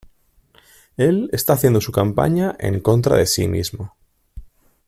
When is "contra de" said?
2.79-3.27